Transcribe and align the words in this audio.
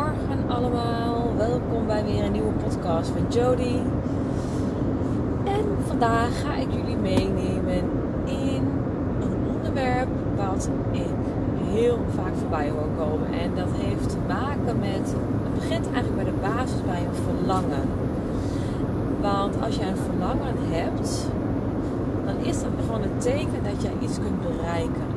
Goedemorgen 0.00 0.50
allemaal, 0.50 1.36
welkom 1.36 1.86
bij 1.86 2.04
weer 2.04 2.24
een 2.24 2.32
nieuwe 2.32 2.52
podcast 2.52 3.10
van 3.10 3.26
Jody. 3.28 3.76
En 5.44 5.64
vandaag 5.86 6.40
ga 6.40 6.54
ik 6.54 6.66
jullie 6.72 6.96
meenemen 6.96 7.84
in 8.24 8.62
een 9.20 9.54
onderwerp 9.54 10.08
wat 10.36 10.70
ik 10.90 11.14
heel 11.64 11.98
vaak 12.14 12.32
voorbij 12.40 12.70
hoor 12.70 13.06
komen. 13.06 13.32
En 13.32 13.54
dat 13.54 13.68
heeft 13.72 14.08
te 14.08 14.16
maken 14.28 14.78
met, 14.78 15.14
het 15.42 15.54
begint 15.54 15.92
eigenlijk 15.92 16.16
bij 16.16 16.24
de 16.24 16.40
basis 16.40 16.82
bij 16.86 17.04
een 17.04 17.22
verlangen. 17.28 17.88
Want 19.20 19.62
als 19.62 19.76
je 19.76 19.84
een 19.84 20.02
verlangen 20.10 20.54
hebt, 20.58 21.28
dan 22.24 22.36
is 22.36 22.60
dat 22.60 22.70
gewoon 22.86 23.02
een 23.02 23.18
teken 23.18 23.62
dat 23.62 23.82
jij 23.82 23.92
iets 24.00 24.18
kunt 24.18 24.42
bereiken. 24.42 25.08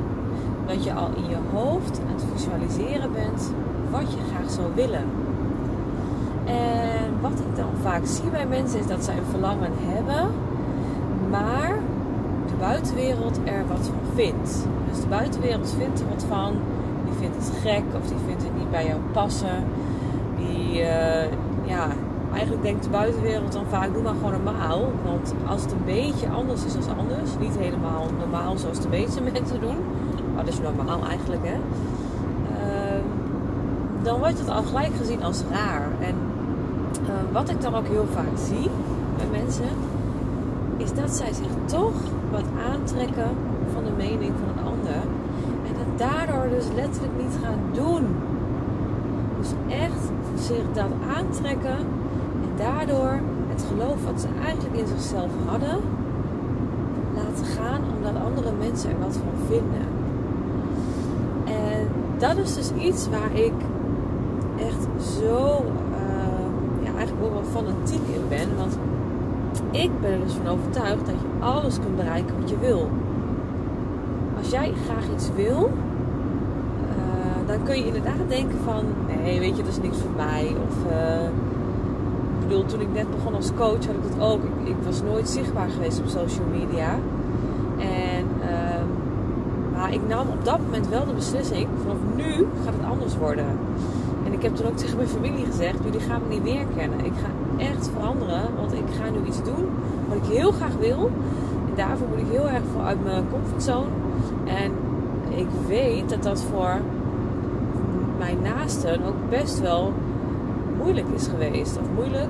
Dat 0.66 0.84
je 0.84 0.92
al 0.92 1.08
in 1.16 1.28
je 1.28 1.38
hoofd 1.52 2.00
aan 2.00 2.14
het 2.14 2.24
visualiseren 2.34 3.12
bent 3.12 3.52
wat 3.94 4.12
je 4.12 4.18
graag 4.32 4.50
zou 4.50 4.66
willen. 4.74 5.04
En 6.44 7.20
wat 7.20 7.38
ik 7.38 7.56
dan 7.56 7.70
vaak 7.82 8.06
zie 8.06 8.30
bij 8.30 8.46
mensen 8.46 8.78
is 8.78 8.86
dat 8.86 9.04
zij 9.04 9.16
een 9.16 9.30
verlangen 9.30 9.70
hebben, 9.74 10.30
maar 11.30 11.78
de 12.46 12.54
buitenwereld 12.58 13.38
er 13.44 13.66
wat 13.68 13.86
van 13.86 14.14
vindt. 14.14 14.66
Dus 14.90 15.00
de 15.00 15.06
buitenwereld 15.08 15.74
vindt 15.78 16.00
er 16.00 16.08
wat 16.08 16.24
van, 16.28 16.52
die 17.04 17.14
vindt 17.18 17.36
het 17.36 17.52
gek 17.62 17.84
of 18.00 18.08
die 18.08 18.18
vindt 18.26 18.42
het 18.42 18.56
niet 18.56 18.70
bij 18.70 18.86
jou 18.86 19.00
passen. 19.12 19.64
Die, 20.36 20.80
uh, 20.80 21.24
ja, 21.64 21.86
eigenlijk 22.32 22.62
denkt 22.62 22.84
de 22.84 22.90
buitenwereld 22.90 23.52
dan 23.52 23.66
vaak, 23.70 23.92
doe 23.92 24.02
maar 24.02 24.14
gewoon 24.14 24.42
normaal. 24.42 24.80
Want 25.04 25.34
als 25.46 25.62
het 25.62 25.72
een 25.72 25.84
beetje 25.84 26.28
anders 26.28 26.64
is 26.64 26.72
dan 26.72 26.98
anders, 26.98 27.30
niet 27.40 27.58
helemaal 27.58 28.06
normaal 28.18 28.58
zoals 28.58 28.80
de 28.80 28.88
meeste 28.88 29.22
mensen 29.32 29.60
doen, 29.60 29.76
dat 30.36 30.48
is 30.48 30.60
normaal 30.60 31.06
eigenlijk 31.08 31.44
hè 31.44 31.56
dan 34.04 34.18
wordt 34.18 34.38
het 34.38 34.48
al 34.48 34.62
gelijk 34.62 34.94
gezien 34.96 35.22
als 35.22 35.42
raar. 35.50 35.88
En 36.00 36.14
uh, 37.02 37.32
wat 37.32 37.48
ik 37.48 37.60
dan 37.60 37.74
ook 37.74 37.86
heel 37.86 38.06
vaak 38.12 38.36
zie 38.46 38.70
bij 39.16 39.40
mensen, 39.40 39.68
is 40.76 40.92
dat 40.92 41.10
zij 41.10 41.32
zich 41.32 41.52
toch 41.64 41.94
wat 42.30 42.44
aantrekken 42.72 43.30
van 43.72 43.84
de 43.84 43.90
mening 43.96 44.32
van 44.40 44.48
een 44.48 44.72
ander. 44.72 45.02
En 45.66 45.74
dat 45.78 46.08
daardoor 46.08 46.48
dus 46.48 46.66
letterlijk 46.74 47.12
niet 47.16 47.38
gaan 47.42 47.60
doen. 47.72 48.06
Dus 49.38 49.50
echt 49.68 50.04
zich 50.34 50.64
dat 50.72 50.90
aantrekken 51.16 51.78
en 52.42 52.50
daardoor 52.56 53.20
het 53.48 53.64
geloof 53.68 54.04
wat 54.04 54.20
ze 54.20 54.26
eigenlijk 54.44 54.76
in 54.76 54.86
zichzelf 54.86 55.30
hadden, 55.46 55.78
laten 57.14 57.44
gaan 57.44 57.80
omdat 57.96 58.22
andere 58.22 58.52
mensen 58.58 58.90
er 58.90 58.98
wat 58.98 59.16
van 59.16 59.46
vinden. 59.46 59.86
En 61.44 61.88
dat 62.18 62.36
is 62.36 62.54
dus 62.54 62.72
iets 62.72 63.08
waar 63.08 63.34
ik 63.34 63.52
echt 64.66 65.04
zo, 65.18 65.64
uh, 65.92 66.84
ja, 66.84 66.90
eigenlijk 66.96 67.26
ook 67.26 67.32
wel 67.32 67.62
fanatiek 67.62 68.06
in 68.14 68.28
ben. 68.28 68.56
Want 68.56 68.78
ik 69.70 69.90
ben 70.00 70.12
er 70.12 70.20
dus 70.20 70.32
van 70.32 70.48
overtuigd 70.48 71.06
dat 71.06 71.14
je 71.14 71.44
alles 71.44 71.78
kunt 71.78 71.96
bereiken 71.96 72.40
wat 72.40 72.50
je 72.50 72.58
wil. 72.58 72.90
Als 74.38 74.50
jij 74.50 74.72
graag 74.84 75.04
iets 75.14 75.28
wil, 75.36 75.70
uh, 76.88 77.48
dan 77.48 77.62
kun 77.62 77.76
je 77.76 77.86
inderdaad 77.86 78.28
denken 78.28 78.58
van, 78.64 78.84
nee, 79.06 79.38
weet 79.38 79.56
je, 79.56 79.62
dat 79.62 79.72
is 79.72 79.80
niks 79.80 79.98
voor 79.98 80.16
mij. 80.16 80.56
Of, 80.68 80.92
uh, 80.92 81.24
ik 82.40 82.48
bedoel, 82.48 82.64
toen 82.64 82.80
ik 82.80 82.92
net 82.92 83.10
begon 83.10 83.34
als 83.34 83.50
coach 83.56 83.86
had 83.86 83.94
ik 83.94 84.04
het 84.08 84.20
ook. 84.20 84.42
Ik, 84.44 84.68
ik 84.68 84.76
was 84.84 85.02
nooit 85.02 85.28
zichtbaar 85.28 85.68
geweest 85.68 85.98
op 85.98 86.06
social 86.06 86.46
media. 86.52 86.98
En, 87.78 88.26
ehm, 88.48 88.86
maar 89.72 89.92
ik 89.92 90.00
nam 90.08 90.28
op 90.28 90.44
dat 90.44 90.58
moment 90.60 90.88
wel 90.88 91.06
de 91.06 91.12
beslissing, 91.12 91.68
vanaf 91.82 91.96
nu 92.16 92.46
gaat 92.64 92.74
het 92.78 92.90
anders 92.90 93.16
worden 93.16 93.46
ik 94.34 94.42
heb 94.42 94.54
toen 94.54 94.66
ook 94.66 94.76
tegen 94.76 94.96
mijn 94.96 95.08
familie 95.08 95.44
gezegd: 95.44 95.78
jullie 95.84 96.00
gaan 96.00 96.20
me 96.22 96.34
niet 96.34 96.42
meer 96.42 96.66
kennen. 96.76 97.04
Ik 97.04 97.12
ga 97.22 97.62
echt 97.64 97.90
veranderen, 97.94 98.42
want 98.56 98.72
ik 98.72 98.88
ga 99.00 99.10
nu 99.10 99.26
iets 99.26 99.42
doen 99.42 99.68
wat 100.08 100.16
ik 100.16 100.36
heel 100.36 100.52
graag 100.52 100.76
wil. 100.80 101.10
En 101.68 101.74
daarvoor 101.74 102.08
moet 102.08 102.18
ik 102.18 102.30
heel 102.30 102.48
erg 102.48 102.62
voor 102.72 102.82
uit 102.82 103.04
mijn 103.04 103.24
comfortzone. 103.30 103.90
En 104.44 104.72
ik 105.38 105.46
weet 105.66 106.08
dat 106.08 106.22
dat 106.22 106.42
voor 106.42 106.80
mijn 108.18 108.38
naasten 108.42 109.04
ook 109.06 109.30
best 109.30 109.60
wel 109.60 109.92
moeilijk 110.78 111.06
is 111.14 111.26
geweest. 111.26 111.78
Of 111.78 111.86
moeilijk, 111.94 112.28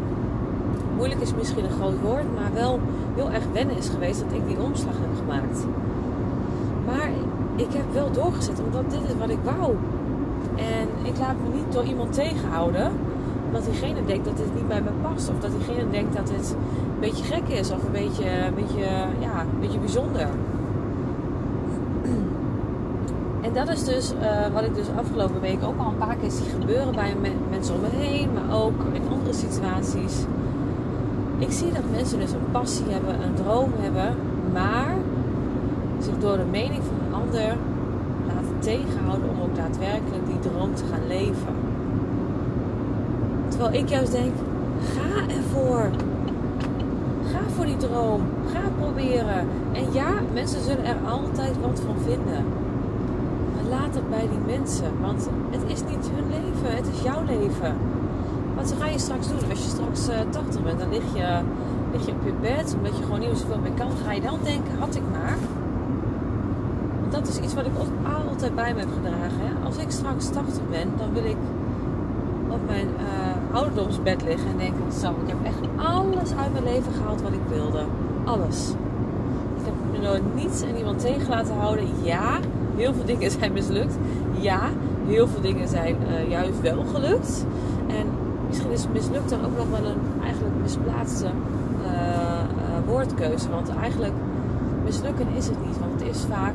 moeilijk 0.96 1.20
is 1.20 1.34
misschien 1.34 1.64
een 1.64 1.78
groot 1.80 2.00
woord, 2.02 2.34
maar 2.34 2.52
wel 2.54 2.80
heel 3.14 3.30
erg 3.30 3.44
wennen 3.52 3.76
is 3.76 3.88
geweest 3.88 4.20
dat 4.20 4.32
ik 4.32 4.46
die 4.48 4.60
omslag 4.60 4.94
heb 5.00 5.18
gemaakt. 5.18 5.66
Maar 6.86 7.08
ik 7.56 7.72
heb 7.72 7.84
wel 7.92 8.10
doorgezet, 8.10 8.60
omdat 8.64 8.90
dit 8.90 9.00
is 9.08 9.18
wat 9.18 9.28
ik 9.28 9.38
wou. 9.44 9.74
En 10.56 10.88
ik 11.02 11.18
laat 11.18 11.34
me 11.42 11.56
niet 11.56 11.72
door 11.72 11.84
iemand 11.84 12.12
tegenhouden. 12.12 12.92
Omdat 13.46 13.64
diegene 13.64 14.04
denkt 14.06 14.24
dat 14.24 14.36
dit 14.36 14.54
niet 14.54 14.68
bij 14.68 14.82
me 14.82 14.90
past. 15.02 15.28
Of 15.28 15.38
dat 15.40 15.50
diegene 15.50 15.90
denkt 15.90 16.16
dat 16.16 16.30
het 16.30 16.56
een 16.94 17.00
beetje 17.00 17.24
gek 17.24 17.48
is. 17.48 17.70
Of 17.70 17.84
een 17.84 17.92
beetje, 17.92 18.28
een 18.46 18.54
beetje, 18.54 18.84
ja, 19.18 19.40
een 19.40 19.60
beetje 19.60 19.78
bijzonder. 19.78 20.28
En 23.40 23.52
dat 23.52 23.68
is 23.68 23.84
dus 23.84 24.12
uh, 24.12 24.52
wat 24.52 24.62
ik 24.62 24.74
dus 24.74 24.86
afgelopen 24.96 25.40
week 25.40 25.64
ook 25.64 25.78
al 25.78 25.86
een 25.86 25.98
paar 25.98 26.16
keer 26.16 26.30
zie 26.30 26.50
gebeuren 26.60 26.94
bij 26.94 27.16
mensen 27.50 27.74
om 27.74 27.80
me 27.80 27.88
heen. 27.90 28.28
Maar 28.32 28.56
ook 28.56 28.82
in 28.92 29.02
andere 29.10 29.32
situaties. 29.32 30.24
Ik 31.38 31.50
zie 31.50 31.72
dat 31.72 31.82
mensen 31.90 32.18
dus 32.18 32.32
een 32.32 32.50
passie 32.50 32.84
hebben, 32.88 33.14
een 33.22 33.34
droom 33.34 33.70
hebben. 33.76 34.14
Maar 34.52 34.94
zich 35.98 36.18
door 36.18 36.36
de 36.36 36.44
mening 36.50 36.82
van 36.84 37.06
een 37.06 37.14
ander 37.22 37.56
tegenhouden 38.64 39.28
om 39.30 39.42
ook 39.42 39.56
daadwerkelijk 39.56 40.26
droom 40.48 40.74
te 40.74 40.84
gaan 40.90 41.06
leven. 41.06 41.54
Terwijl 43.48 43.74
ik 43.74 43.88
juist 43.88 44.12
denk, 44.12 44.34
ga 44.94 45.34
ervoor. 45.34 45.90
Ga 47.32 47.40
voor 47.56 47.64
die 47.64 47.76
droom. 47.76 48.20
Ga 48.52 48.60
proberen. 48.80 49.48
En 49.72 49.92
ja, 49.92 50.10
mensen 50.32 50.60
zullen 50.60 50.84
er 50.84 50.96
altijd 51.08 51.60
wat 51.60 51.80
van 51.86 51.96
vinden. 52.04 52.44
Maar 53.54 53.78
laat 53.78 53.94
het 53.94 54.10
bij 54.10 54.28
die 54.28 54.56
mensen. 54.56 54.90
Want 55.00 55.28
het 55.50 55.62
is 55.66 55.80
niet 55.80 56.10
hun 56.14 56.28
leven, 56.30 56.76
het 56.76 56.86
is 56.94 57.02
jouw 57.02 57.24
leven. 57.24 57.76
Wat 58.56 58.74
ga 58.78 58.86
je 58.86 58.98
straks 58.98 59.28
doen? 59.28 59.50
Als 59.50 59.62
je 59.64 59.68
straks 59.68 60.08
uh, 60.08 60.20
eh, 60.20 60.28
80 60.30 60.62
bent, 60.62 60.78
dan 60.78 60.90
lig 60.90 61.14
je, 61.14 61.40
je 62.06 62.12
op 62.12 62.24
je 62.24 62.32
bed, 62.40 62.74
omdat 62.76 62.96
je 62.96 63.02
gewoon 63.02 63.20
niet 63.20 63.38
zoveel 63.38 63.58
meer 63.58 63.76
kan. 63.76 63.90
Ga 64.04 64.12
je 64.12 64.20
dan 64.20 64.38
denken, 64.42 64.78
had 64.78 64.94
ik 64.94 65.02
maar 65.12 65.36
dat 67.14 67.28
is 67.28 67.38
iets 67.38 67.54
wat 67.54 67.66
ik 67.66 67.72
altijd 68.24 68.54
bij 68.54 68.74
me 68.74 68.80
heb 68.80 68.88
gedragen. 68.92 69.38
Hè. 69.38 69.53
Als 69.74 69.82
ik 69.82 69.90
straks 69.90 70.28
80 70.28 70.62
ben, 70.70 70.88
dan 70.96 71.12
wil 71.12 71.24
ik 71.24 71.36
op 72.48 72.60
mijn 72.66 72.86
uh, 72.86 73.56
ouderdomsbed 73.56 74.22
liggen 74.22 74.50
en 74.50 74.56
denken: 74.56 74.92
Zo, 75.00 75.10
ik 75.10 75.28
heb 75.28 75.36
echt 75.44 75.86
alles 75.86 76.34
uit 76.36 76.52
mijn 76.52 76.64
leven 76.64 76.92
gehaald 76.92 77.22
wat 77.22 77.32
ik 77.32 77.40
wilde. 77.48 77.84
Alles. 78.24 78.70
Ik 79.58 79.64
heb 79.64 79.74
me 79.92 80.06
door 80.06 80.20
niets 80.34 80.62
en 80.62 80.74
niemand 80.74 81.00
tegen 81.00 81.28
laten 81.28 81.54
houden. 81.54 81.84
Ja, 82.02 82.38
heel 82.76 82.94
veel 82.94 83.04
dingen 83.04 83.30
zijn 83.30 83.52
mislukt. 83.52 83.96
Ja, 84.32 84.60
heel 85.06 85.28
veel 85.28 85.40
dingen 85.40 85.68
zijn 85.68 85.96
uh, 86.08 86.30
juist 86.30 86.60
wel 86.60 86.84
gelukt. 86.84 87.44
En 87.86 88.06
misschien 88.46 88.70
is 88.70 88.86
mislukt 88.92 89.30
dan 89.30 89.44
ook 89.44 89.56
nog 89.56 89.80
wel 89.80 89.90
een 89.90 90.22
eigenlijk 90.22 90.54
misplaatste 90.62 91.26
uh, 91.26 91.90
woordkeuze. 92.86 93.50
Want 93.50 93.68
eigenlijk 93.68 94.14
mislukken 94.84 95.26
is 95.36 95.46
het 95.46 95.66
niet. 95.66 95.78
Want 95.78 96.00
het 96.00 96.10
is 96.10 96.24
vaak 96.30 96.54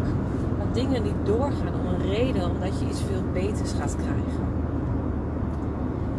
dingen 0.73 1.03
niet 1.03 1.25
doorgaan 1.25 1.79
om 1.79 1.85
een 1.85 2.09
reden, 2.09 2.49
omdat 2.49 2.79
je 2.79 2.89
iets 2.89 3.01
veel 3.01 3.23
beters 3.33 3.71
gaat 3.71 3.95
krijgen. 3.95 4.47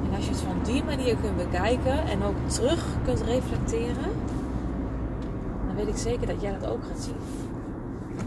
En 0.04 0.16
als 0.16 0.24
je 0.24 0.30
het 0.30 0.40
van 0.40 0.62
die 0.64 0.84
manier 0.84 1.16
kunt 1.16 1.36
bekijken 1.36 2.06
en 2.06 2.22
ook 2.22 2.48
terug 2.48 2.84
kunt 3.04 3.20
reflecteren, 3.20 4.10
dan 5.66 5.74
weet 5.76 5.88
ik 5.88 5.96
zeker 5.96 6.26
dat 6.26 6.40
jij 6.40 6.58
dat 6.58 6.70
ook 6.70 6.84
gaat 6.84 7.00
zien. 7.00 7.14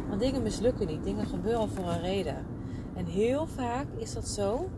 Want 0.09 0.21
dingen 0.21 0.43
mislukken 0.43 0.87
niet, 0.87 1.03
dingen 1.03 1.25
gebeuren 1.25 1.69
voor 1.69 1.85
een 1.85 2.01
reden. 2.01 2.45
En 2.95 3.05
heel 3.05 3.47
vaak 3.55 3.85
is 3.97 4.13
dat 4.13 4.27
zo 4.27 4.69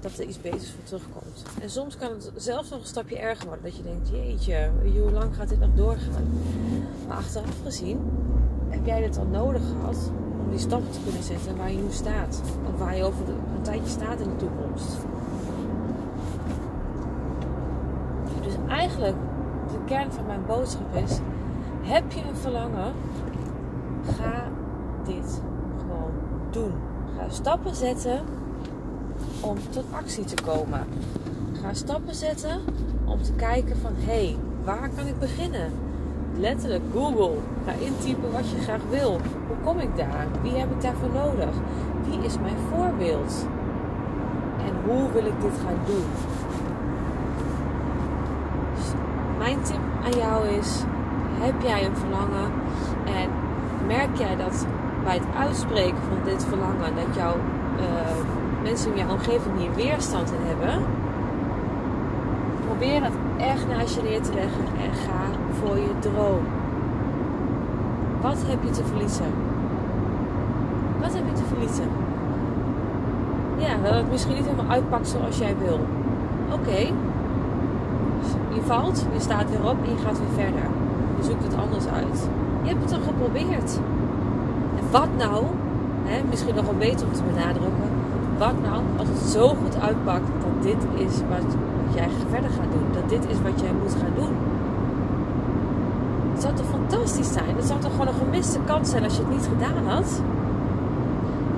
dat 0.00 0.18
er 0.18 0.24
iets 0.24 0.40
beters 0.40 0.70
voor 0.70 0.84
terugkomt. 0.84 1.42
En 1.60 1.70
soms 1.70 1.96
kan 1.96 2.10
het 2.10 2.32
zelfs 2.36 2.70
nog 2.70 2.80
een 2.80 2.86
stapje 2.86 3.18
erger 3.18 3.46
worden. 3.46 3.64
Dat 3.64 3.76
je 3.76 3.82
denkt, 3.82 4.08
jeetje, 4.08 4.70
hoe 5.00 5.10
lang 5.10 5.36
gaat 5.36 5.48
dit 5.48 5.60
nog 5.60 5.74
doorgaan? 5.74 6.24
Maar 7.08 7.16
achteraf 7.16 7.62
gezien 7.62 8.00
heb 8.68 8.86
jij 8.86 9.00
dit 9.00 9.18
al 9.18 9.26
nodig 9.26 9.62
gehad 9.62 10.10
om 10.44 10.50
die 10.50 10.58
stappen 10.58 10.90
te 10.90 11.00
kunnen 11.02 11.22
zetten 11.22 11.56
waar 11.56 11.70
je 11.70 11.78
nu 11.78 11.90
staat. 11.90 12.42
Of 12.72 12.78
waar 12.78 12.96
je 12.96 13.04
over 13.04 13.28
een 13.28 13.62
tijdje 13.62 13.90
staat 13.90 14.20
in 14.20 14.28
de 14.28 14.36
toekomst. 14.36 14.96
Dus 18.42 18.54
eigenlijk, 18.68 19.16
de 19.72 19.78
kern 19.84 20.12
van 20.12 20.26
mijn 20.26 20.46
boodschap 20.46 20.94
is: 20.94 21.18
heb 21.82 22.12
je 22.12 22.20
een 22.20 22.36
verlangen? 22.36 22.92
Ga 24.18 24.44
dit 25.04 25.40
gewoon 25.78 26.12
doen. 26.50 26.72
Ga 27.18 27.28
stappen 27.28 27.74
zetten 27.74 28.20
om 29.40 29.56
tot 29.70 29.84
actie 29.90 30.24
te 30.24 30.42
komen. 30.42 30.86
Ga 31.62 31.74
stappen 31.74 32.14
zetten 32.14 32.60
om 33.04 33.22
te 33.22 33.32
kijken 33.32 33.76
van 33.76 33.92
hé, 33.94 34.24
hey, 34.26 34.36
waar 34.64 34.90
kan 34.96 35.06
ik 35.06 35.18
beginnen? 35.18 35.72
Letterlijk 36.38 36.82
Google. 36.92 37.36
Ga 37.66 37.72
intypen 37.72 38.32
wat 38.32 38.50
je 38.50 38.60
graag 38.60 38.80
wil. 38.90 39.20
Hoe 39.46 39.56
kom 39.64 39.78
ik 39.78 39.96
daar? 39.96 40.26
Wie 40.42 40.52
heb 40.52 40.70
ik 40.70 40.80
daarvoor 40.80 41.10
nodig? 41.14 41.54
Wie 42.08 42.24
is 42.24 42.38
mijn 42.38 42.56
voorbeeld? 42.72 43.46
En 44.66 44.72
hoe 44.84 45.12
wil 45.12 45.24
ik 45.24 45.40
dit 45.40 45.52
gaan 45.64 45.78
doen? 45.86 46.06
Dus 48.74 48.86
mijn 49.38 49.62
tip 49.62 49.80
aan 50.04 50.18
jou 50.18 50.48
is: 50.48 50.82
heb 51.40 51.54
jij 51.62 51.84
een 51.84 51.96
verlangen 51.96 52.50
en 53.04 53.28
merk 53.86 54.16
jij 54.16 54.36
dat 54.36 54.66
bij 55.04 55.14
het 55.14 55.36
uitspreken 55.38 56.02
van 56.08 56.18
dit 56.24 56.44
verlangen 56.44 56.94
dat 56.94 57.14
jouw 57.14 57.36
uh, 57.78 58.62
mensen 58.62 58.90
in 58.90 58.98
jouw 58.98 59.10
omgeving 59.10 59.58
hier 59.58 59.74
weerstand 59.74 60.32
in 60.32 60.46
hebben? 60.46 60.84
Probeer 62.66 63.02
het 63.04 63.12
echt 63.38 63.68
naast 63.68 63.94
je 63.94 64.02
neer 64.02 64.22
te 64.22 64.34
leggen 64.34 64.64
en 64.84 64.94
ga 64.94 65.33
voor 65.60 65.76
je 65.76 65.92
droom. 65.98 66.44
Wat 68.20 68.36
heb 68.46 68.62
je 68.64 68.70
te 68.70 68.84
verliezen? 68.84 69.32
Wat 71.00 71.14
heb 71.14 71.22
je 71.26 71.32
te 71.32 71.48
verliezen? 71.48 71.88
Ja, 73.56 73.76
dat 73.82 73.94
het 73.94 74.10
misschien 74.10 74.34
niet 74.34 74.44
helemaal 74.44 74.70
uitpakt 74.70 75.08
zoals 75.08 75.38
jij 75.38 75.54
wil. 75.64 75.80
Oké. 76.52 76.78
Je 78.54 78.62
valt, 78.66 79.06
je 79.12 79.20
staat 79.20 79.50
weer 79.50 79.70
op 79.70 79.76
en 79.84 79.90
je 79.90 80.02
gaat 80.04 80.18
weer 80.18 80.44
verder. 80.44 80.66
Je 81.16 81.24
zoekt 81.24 81.44
het 81.44 81.56
anders 81.56 81.86
uit. 81.86 82.28
Je 82.62 82.68
hebt 82.68 82.80
het 82.80 82.92
toch 82.92 83.04
geprobeerd. 83.04 83.78
En 84.78 84.84
wat 84.90 85.08
nou, 85.18 85.44
hè, 86.04 86.22
misschien 86.30 86.54
nog 86.54 86.64
wel 86.64 86.78
beter 86.78 87.06
om 87.06 87.12
te 87.12 87.22
benadrukken, 87.22 87.90
wat 88.38 88.54
nou 88.62 88.82
als 88.96 89.08
het 89.08 89.18
zo 89.18 89.48
goed 89.48 89.80
uitpakt 89.80 90.28
dat 90.44 90.62
dit 90.62 90.80
is 91.06 91.14
wat 91.28 91.48
jij 91.94 92.08
verder 92.30 92.50
gaat 92.50 92.72
doen. 92.72 92.88
Dat 92.92 93.08
dit 93.08 93.24
is 93.30 93.40
wat 93.42 93.60
jij 93.60 93.72
moet 93.82 93.96
gaan 94.00 94.14
doen. 94.14 94.34
Het 96.34 96.42
zou 96.42 96.54
toch 96.54 96.66
fantastisch 96.66 97.32
zijn? 97.32 97.56
Het 97.56 97.66
zou 97.66 97.80
toch 97.80 97.90
gewoon 97.90 98.06
een 98.06 98.14
gemiste 98.24 98.58
kans 98.64 98.90
zijn 98.90 99.04
als 99.04 99.16
je 99.16 99.22
het 99.22 99.30
niet 99.30 99.48
gedaan 99.52 99.86
had? 99.86 100.20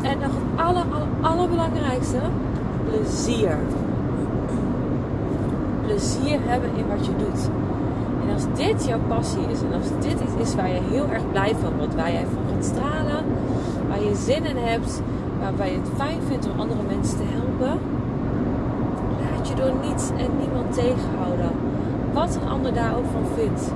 En 0.02 0.18
nog 0.18 0.30
het 0.38 0.60
aller, 0.66 0.84
aller, 0.92 1.08
allerbelangrijkste, 1.20 2.18
plezier. 2.88 3.58
Plezier 5.82 6.38
hebben 6.42 6.70
in 6.76 6.86
wat 6.88 7.06
je 7.06 7.12
doet. 7.16 7.48
En 8.22 8.32
als 8.34 8.44
dit 8.54 8.86
jouw 8.86 9.00
passie 9.08 9.46
is 9.50 9.60
en 9.60 9.72
als 9.72 9.88
dit 10.00 10.20
iets 10.20 10.48
is 10.48 10.54
waar 10.54 10.68
je 10.68 10.80
heel 10.90 11.08
erg 11.12 11.30
blij 11.30 11.54
van 11.60 11.72
wordt, 11.76 11.94
waar 11.94 12.12
jij 12.12 12.26
van 12.34 12.42
gaat 12.54 12.64
stralen, 12.64 13.24
waar 13.88 14.02
je 14.02 14.14
zin 14.14 14.44
in 14.44 14.56
hebt, 14.56 15.00
waarbij 15.40 15.70
je 15.70 15.78
het 15.78 15.90
fijn 15.96 16.20
vindt 16.28 16.48
om 16.50 16.60
andere 16.60 16.82
mensen 16.88 17.16
te 17.16 17.24
helpen, 17.26 17.78
laat 19.20 19.48
je 19.48 19.54
door 19.54 19.72
niets 19.88 20.08
en 20.08 20.30
niemand 20.40 20.74
tegenhouden. 20.74 21.50
Wat 22.12 22.38
een 22.42 22.48
ander 22.48 22.74
daar 22.74 22.96
ook 22.96 23.10
van 23.12 23.26
vindt. 23.34 23.72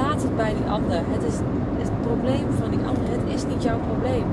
Laat 0.00 0.22
het 0.22 0.36
bij 0.36 0.54
die 0.54 0.70
ander. 0.70 1.00
Het 1.06 1.24
is 1.24 1.36
het 1.78 2.00
probleem 2.00 2.46
van 2.60 2.70
die 2.70 2.84
ander. 2.86 3.04
Het 3.18 3.34
is 3.34 3.46
niet 3.46 3.62
jouw 3.62 3.78
probleem. 3.90 4.24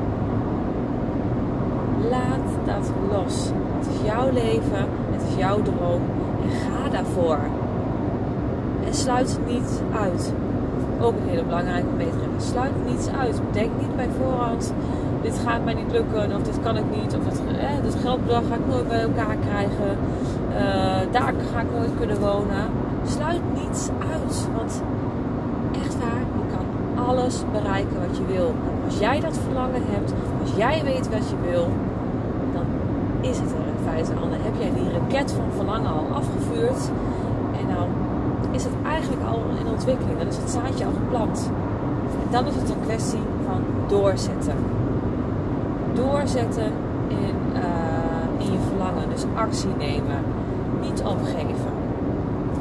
Laat 2.09 2.47
dat 2.65 2.91
los. 3.11 3.51
Het 3.77 3.87
is 3.93 4.05
jouw 4.05 4.31
leven. 4.31 4.83
Het 5.11 5.21
is 5.29 5.35
jouw 5.37 5.61
droom. 5.61 6.01
En 6.43 6.49
ga 6.49 6.89
daarvoor. 6.89 7.39
En 8.85 8.93
sluit 8.93 9.29
het 9.29 9.47
niet 9.47 9.81
uit. 10.01 10.33
Ook 11.01 11.13
een 11.13 11.29
hele 11.29 11.43
belangrijke 11.43 11.93
medegeven. 11.97 12.41
Sluit 12.53 12.71
niets 12.85 13.07
uit. 13.21 13.41
Denk 13.51 13.71
niet 13.79 13.95
bij 13.95 14.09
voorhand. 14.19 14.73
Dit 15.21 15.39
gaat 15.45 15.63
mij 15.63 15.73
niet 15.73 15.91
lukken. 15.91 16.35
Of 16.35 16.41
dit 16.41 16.59
kan 16.63 16.77
ik 16.77 16.89
niet. 17.01 17.15
Of 17.15 17.25
het, 17.25 17.41
eh, 17.59 17.83
dit 17.83 17.95
geldbedrag 17.95 18.43
ga 18.49 18.55
ik 18.55 18.67
nooit 18.69 18.87
bij 18.87 19.01
elkaar 19.01 19.35
krijgen. 19.47 19.97
Uh, 20.49 21.11
daar 21.11 21.33
ga 21.51 21.59
ik 21.59 21.71
nooit 21.77 21.91
kunnen 21.97 22.19
wonen. 22.19 22.65
Sluit 23.05 23.41
niets 23.53 23.89
uit. 24.11 24.47
Want 24.55 24.81
echt 25.83 25.97
waar, 25.99 26.19
je 26.19 26.55
kan 26.55 26.65
alles 27.07 27.43
bereiken 27.51 27.97
wat 28.07 28.17
je 28.17 28.25
wil. 28.25 28.53
Als 28.85 28.99
jij 28.99 29.19
dat 29.19 29.37
verlangen 29.45 29.81
hebt. 29.85 30.13
Als 30.41 30.51
jij 30.55 30.83
weet 30.83 31.09
wat 31.09 31.29
je 31.29 31.35
wil. 31.51 31.67
Dan 32.53 32.65
is 33.21 33.37
het 33.37 33.51
er 33.51 33.65
in 33.73 33.83
feite 33.89 34.11
al. 34.21 34.29
Dan 34.29 34.41
heb 34.47 34.55
jij 34.59 34.71
die 34.73 34.91
raket 34.97 35.31
van 35.31 35.45
verlangen 35.55 35.91
al 35.91 36.05
afgevuurd. 36.13 36.81
En 37.59 37.65
dan 37.75 37.87
is 38.51 38.63
het 38.63 38.73
eigenlijk 38.85 39.23
al 39.31 39.39
in 39.59 39.67
ontwikkeling. 39.71 40.17
Dan 40.17 40.27
is 40.27 40.37
het 40.37 40.49
zaadje 40.49 40.85
al 40.85 40.91
geplant. 41.01 41.49
En 42.23 42.31
dan 42.31 42.45
is 42.45 42.55
het 42.55 42.69
een 42.69 42.83
kwestie 42.85 43.25
van 43.45 43.61
doorzetten. 43.87 44.57
Doorzetten 45.93 46.71
in, 47.07 47.35
in 48.37 48.51
je 48.51 48.59
verlangen. 48.67 49.09
Dus 49.09 49.25
actie 49.35 49.73
nemen. 49.77 50.19
Niet 50.81 51.01
opgeven. 51.01 51.71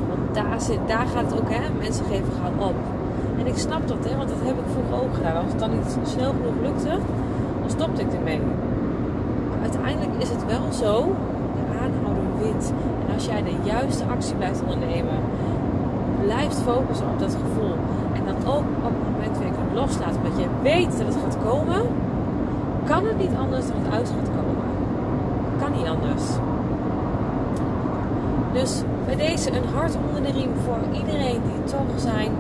Want 0.09 0.35
daar, 0.35 0.61
zit, 0.61 0.79
daar 0.87 1.07
gaat 1.07 1.31
het 1.31 1.41
ook, 1.41 1.51
hè. 1.51 1.63
Mensen 1.79 2.05
geven 2.05 2.33
gaan 2.43 2.69
op. 2.69 2.75
En 3.39 3.47
ik 3.47 3.59
snap 3.59 3.89
dat, 3.89 4.05
hè. 4.09 4.17
Want 4.17 4.29
dat 4.29 4.39
heb 4.43 4.57
ik 4.59 4.69
vroeger 4.73 5.05
ook 5.05 5.15
gedaan. 5.15 5.37
Als 5.37 5.51
het 5.51 5.59
dan 5.59 5.71
niet 5.77 5.97
snel 6.15 6.33
genoeg 6.39 6.59
lukte, 6.63 6.95
dan 7.61 7.71
stopte 7.71 8.01
ik 8.03 8.13
ermee. 8.13 8.41
Maar 9.49 9.61
uiteindelijk 9.63 10.23
is 10.23 10.29
het 10.29 10.47
wel 10.47 10.73
zo. 10.83 10.93
De 11.59 11.79
aanhouder 11.83 12.25
wint. 12.43 12.73
En 13.07 13.15
als 13.15 13.27
jij 13.27 13.43
de 13.43 13.57
juiste 13.63 14.05
actie 14.05 14.35
blijft 14.35 14.63
ondernemen 14.63 15.19
blijft 16.27 16.59
focussen 16.71 17.07
op 17.13 17.19
dat 17.19 17.37
gevoel. 17.45 17.75
En 18.13 18.23
dan 18.25 18.53
ook 18.55 18.67
op 18.89 18.93
het 18.99 19.11
moment 19.13 19.39
weer 19.39 19.55
kunt 19.59 19.73
loslaten. 19.75 20.21
Omdat 20.23 20.39
je 20.43 20.49
weet 20.63 20.93
dat 20.99 21.07
het 21.07 21.17
gaat 21.23 21.39
komen. 21.45 21.81
Kan 22.85 23.07
het 23.07 23.19
niet 23.19 23.37
anders 23.45 23.67
dan 23.67 23.77
het 23.83 23.93
uit 23.95 24.09
gaat 24.17 24.31
komen. 24.39 24.67
Kan 25.61 25.73
niet 25.79 25.89
anders. 25.97 26.25
Dus 28.53 28.83
bij 29.07 29.17
deze 29.17 29.51
een 29.51 29.69
hart 29.75 29.97
onder 30.07 30.23
de 30.23 30.39
riem 30.39 30.53
voor 30.65 30.83
iedereen 31.01 31.41
die 31.49 31.65
toch 31.65 31.93
zijn 31.97 32.31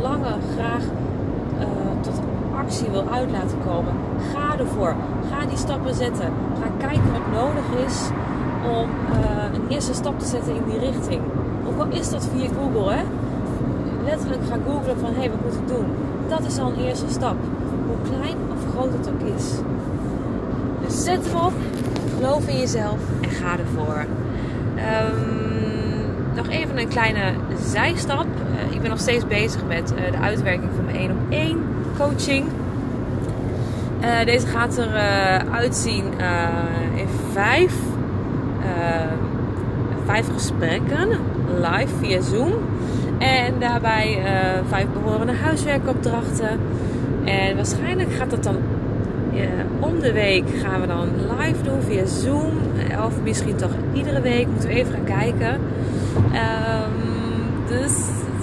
verlangen 0.00 0.40
graag 0.56 0.82
uh, 1.58 1.66
tot 2.00 2.20
actie 2.56 2.90
wil 2.90 3.04
uit 3.12 3.30
laten 3.30 3.58
komen. 3.66 3.92
Ga 4.32 4.58
ervoor. 4.58 4.94
Ga 5.30 5.46
die 5.46 5.56
stappen 5.56 5.94
zetten. 5.94 6.32
Ga 6.60 6.86
kijken 6.86 7.12
wat 7.12 7.42
nodig 7.42 7.86
is 7.86 8.08
om 8.64 8.88
uh, 9.12 9.54
een 9.54 9.68
eerste 9.68 9.94
stap 9.94 10.18
te 10.18 10.26
zetten 10.26 10.54
in 10.54 10.62
die 10.68 10.78
richting. 10.78 11.20
Ook 11.68 11.78
al 11.78 11.98
is 11.98 12.10
dat 12.10 12.28
via 12.34 12.48
Google, 12.58 12.92
hè? 12.94 13.02
Letterlijk 14.04 14.40
ga 14.48 14.56
googlen 14.66 14.98
van 14.98 15.10
hé, 15.10 15.18
hey, 15.18 15.30
wat 15.30 15.40
moet 15.44 15.54
ik 15.54 15.68
doen? 15.68 15.86
Dat 16.28 16.46
is 16.46 16.58
al 16.58 16.72
een 16.72 16.84
eerste 16.84 17.08
stap. 17.08 17.36
Hoe 17.86 18.16
klein 18.16 18.36
of 18.52 18.72
groot 18.72 18.92
het 18.92 19.08
ook 19.08 19.28
is. 19.36 19.54
Dus 20.86 21.04
zet 21.04 21.26
hem 21.26 21.40
op, 21.40 21.52
geloof 22.16 22.46
in 22.46 22.58
jezelf 22.58 22.98
en 23.20 23.30
ga 23.30 23.58
ervoor. 23.58 24.04
Um, 24.76 26.34
nog 26.34 26.48
even 26.48 26.78
een 26.78 26.88
kleine 26.88 27.32
zijstap. 27.62 28.26
Ik 28.80 28.86
ben 28.86 28.94
nog 28.94 29.04
steeds 29.04 29.26
bezig 29.26 29.66
met 29.66 29.92
uh, 29.92 30.12
de 30.12 30.18
uitwerking 30.18 30.70
van 30.74 30.84
mijn 30.84 30.96
1 30.96 31.10
op 31.10 31.16
1 31.28 31.58
coaching. 31.98 32.44
Uh, 34.02 34.24
deze 34.24 34.46
gaat 34.46 34.78
er 34.78 34.92
uitzien 35.50 36.04
in 36.94 37.06
vijf, 37.32 37.74
vijf 40.06 40.26
gesprekken 40.32 41.08
live 41.60 41.94
via 42.00 42.20
Zoom. 42.20 42.52
En 43.18 43.54
daarbij 43.58 44.22
vijf 44.68 44.86
behorende 44.92 45.32
huiswerkopdrachten. 45.32 46.60
En 47.24 47.56
waarschijnlijk 47.56 48.12
gaat 48.12 48.30
dat 48.30 48.42
dan 48.42 48.56
om 49.80 50.00
de 50.00 50.12
week 50.12 50.44
gaan 50.62 50.80
we 50.80 50.86
dan 50.86 51.08
live 51.38 51.62
doen 51.62 51.82
via 51.82 52.06
Zoom. 52.06 52.52
Of 53.06 53.22
misschien 53.22 53.56
toch 53.56 53.72
iedere 53.92 54.20
week. 54.20 54.46
Moeten 54.46 54.68
we 54.68 54.74
even 54.74 54.92
gaan 54.92 55.18
kijken. 55.18 55.54
Um, 56.32 57.10
dus 57.68 57.92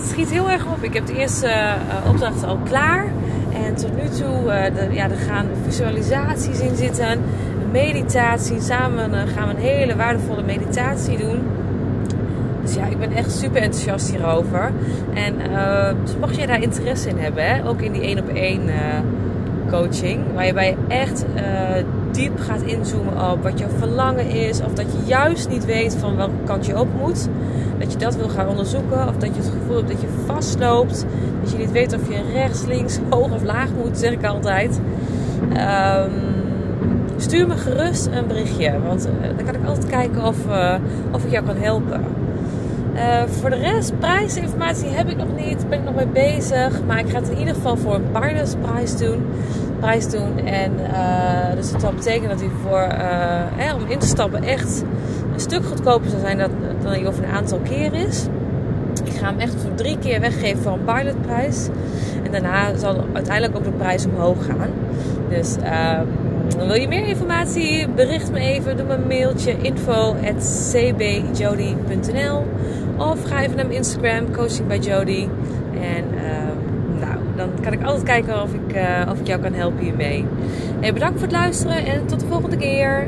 schiet 0.08 0.32
heel 0.32 0.50
erg 0.50 0.66
op. 0.66 0.84
Ik 0.84 0.94
heb 0.94 1.06
de 1.06 1.18
eerste 1.18 1.48
uh, 1.48 2.10
opdrachten 2.10 2.48
al 2.48 2.58
klaar. 2.64 3.06
En 3.66 3.76
tot 3.76 3.96
nu 3.96 4.10
toe 4.10 4.54
ja, 4.92 5.10
er 5.10 5.18
gaan 5.28 5.46
visualisaties 5.66 6.60
in 6.60 6.76
zitten. 6.76 7.22
Meditatie. 7.72 8.62
Samen 8.62 9.28
gaan 9.28 9.48
we 9.48 9.54
een 9.54 9.62
hele 9.62 9.96
waardevolle 9.96 10.44
meditatie 10.44 11.18
doen. 11.18 11.40
Dus 12.62 12.76
ja, 12.76 12.86
ik 12.86 13.00
ben 13.00 13.12
echt 13.12 13.32
super 13.32 13.62
enthousiast 13.62 14.10
hierover. 14.10 14.72
En 15.14 15.34
uh, 15.52 15.90
dus 16.04 16.18
mocht 16.20 16.36
jij 16.36 16.46
daar 16.46 16.62
interesse 16.62 17.10
in 17.10 17.18
hebben, 17.18 17.46
hè, 17.46 17.68
ook 17.68 17.82
in 17.82 17.92
die 17.92 18.02
één 18.02 18.20
op 18.20 18.28
één 18.28 18.62
coaching, 19.70 20.20
waarbij 20.36 20.68
je 20.70 20.76
echt 20.88 21.26
uh, 21.36 21.42
diep 22.18 22.40
gaat 22.40 22.62
inzoomen 22.62 23.32
op 23.32 23.44
wat 23.44 23.60
jouw 23.60 23.70
verlangen 23.78 24.30
is, 24.30 24.62
of 24.62 24.74
dat 24.74 24.86
je 24.92 25.06
juist 25.06 25.50
niet 25.50 25.66
weet 25.66 25.96
van 25.96 26.16
welke 26.16 26.44
kant 26.46 26.66
je 26.66 26.80
op 26.80 26.88
moet, 27.02 27.28
dat 27.80 27.92
je 27.92 27.98
dat 27.98 28.16
wil 28.16 28.30
gaan 28.30 28.48
onderzoeken, 28.48 29.08
of 29.08 29.18
dat 29.18 29.36
je 29.36 29.42
het 29.42 29.52
gevoel 29.60 29.76
hebt 29.76 29.88
dat 29.88 30.02
je 30.02 30.08
vastloopt, 30.26 31.06
dat 31.42 31.52
je 31.52 31.58
niet 31.58 31.72
weet 31.72 31.94
of 31.94 32.10
je 32.10 32.22
rechts, 32.34 32.66
links, 32.66 33.00
hoog 33.10 33.32
of 33.32 33.44
laag 33.44 33.70
moet, 33.84 33.98
zeg 33.98 34.12
ik 34.12 34.26
altijd. 34.26 34.80
Um, 35.42 36.12
stuur 37.18 37.48
me 37.48 37.58
gerust 37.58 38.06
een 38.06 38.28
berichtje, 38.28 38.82
want 38.88 39.10
dan 39.36 39.46
kan 39.46 39.56
ik 39.56 39.68
altijd 39.68 39.88
kijken 39.88 40.26
of, 40.26 40.38
of 41.12 41.24
ik 41.24 41.32
jou 41.32 41.46
kan 41.46 41.58
helpen. 41.58 42.02
Uh, 42.98 43.24
voor 43.40 43.50
de 43.50 43.56
rest, 43.56 44.00
prijsinformatie 44.00 44.90
heb 44.90 45.10
ik 45.10 45.18
nog 45.18 45.28
niet. 45.36 45.70
Ben 45.70 45.80
ik 45.80 45.86
nog 45.86 45.96
mee 45.96 46.08
bezig. 46.08 46.82
Maar 46.86 47.00
ik 47.00 47.10
ga 47.10 47.20
het 47.20 47.30
in 47.30 47.38
ieder 47.38 47.54
geval 47.54 47.78
voor 47.78 47.96
een 47.96 48.12
partnersprijs 48.12 48.98
doen. 48.98 49.26
Prijs 49.80 50.10
doen. 50.10 50.46
En 50.46 50.72
uh, 50.80 51.56
dus 51.56 51.72
dat 51.72 51.82
zal 51.82 51.94
betekenen 51.94 52.30
dat 52.30 52.40
hij 52.40 52.50
voor, 52.64 52.88
uh, 53.62 53.76
om 53.76 53.86
in 53.88 54.00
te 54.00 54.08
stappen 54.08 54.44
echt 54.44 54.84
een 55.34 55.40
stuk 55.40 55.66
goedkoper 55.66 56.10
zou 56.10 56.22
zijn 56.22 56.38
dan, 56.38 56.52
dan 56.82 56.92
hij 56.92 57.08
over 57.08 57.24
een 57.24 57.32
aantal 57.32 57.60
keer 57.60 57.94
is. 57.94 58.26
Ik 59.04 59.14
ga 59.14 59.26
hem 59.26 59.40
echt 59.40 59.56
voor 59.62 59.74
drie 59.76 59.98
keer 59.98 60.20
weggeven 60.20 60.62
voor 60.62 60.72
een 60.72 60.84
pilotprijs. 60.84 61.68
En 62.24 62.32
daarna 62.32 62.76
zal 62.76 63.06
uiteindelijk 63.14 63.58
ook 63.58 63.64
de 63.64 63.72
prijs 63.72 64.06
omhoog 64.06 64.46
gaan. 64.46 64.70
Dus 65.30 65.56
ehm, 65.64 66.06
wil 66.58 66.76
je 66.76 66.88
meer 66.88 67.08
informatie? 67.08 67.90
Bericht 67.90 68.32
me 68.32 68.40
even. 68.40 68.78
Doe 68.78 68.86
me 68.86 68.94
een 68.94 69.08
mailtje 69.08 69.58
info.cbjody.nl 69.62 72.46
Of 72.98 73.24
ga 73.24 73.42
even 73.42 73.56
naar 73.56 73.66
mijn 73.66 73.78
Instagram, 73.78 74.32
Coaching 74.32 74.68
by 74.68 74.80
Jody. 74.82 75.28
En 75.82 76.04
dan 76.47 76.47
kan 77.70 77.80
ik 77.80 77.86
altijd 77.86 78.04
kijken 78.04 78.42
of 78.42 78.54
ik, 78.54 78.76
uh, 78.76 79.12
of 79.12 79.20
ik 79.20 79.28
jou 79.28 79.42
kan 79.42 79.54
helpen 79.54 79.80
hiermee. 79.84 80.26
Hey, 80.80 80.94
bedankt 80.94 81.20
voor 81.20 81.28
het 81.28 81.38
luisteren 81.38 81.86
en 81.86 82.06
tot 82.06 82.20
de 82.20 82.26
volgende 82.26 82.58
keer. 82.58 83.08